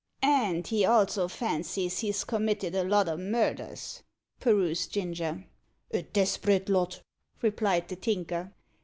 [0.23, 4.01] "And he also fancies he's committed a lot o' murders?"
[4.39, 5.45] perused Ginger.
[5.91, 7.03] "A desperate lot,"
[7.43, 8.51] replied the Tinker.